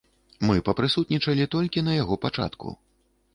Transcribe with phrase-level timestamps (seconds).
[0.49, 2.75] Мы папрысутнічалі толькі на яго пачатку.